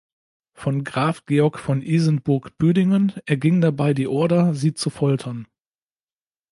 Von 0.53 0.83
Graf 0.83 1.27
Georg 1.27 1.59
von 1.59 1.83
Isenburg-Büdingen 1.83 3.11
erging 3.27 3.61
dabei 3.61 3.93
die 3.93 4.07
Order, 4.07 4.55
sie 4.55 4.73
zu 4.73 4.89
foltern. 4.89 5.45